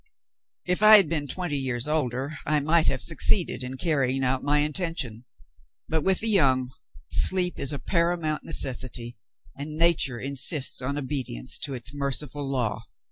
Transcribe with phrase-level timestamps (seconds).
[0.65, 4.61] If I had been twenty years older, I might have succeeded in carrying out my
[4.61, 5.25] intention.
[5.87, 6.71] But, with the young,
[7.11, 9.15] sleep is a paramount necessity,
[9.55, 12.85] and nature insists on obedience to its merciful law.